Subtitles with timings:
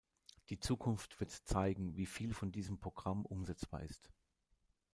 [0.49, 4.09] Die Zukunft wird zeigen, wie viel von diesem Programm umsetzbar ist.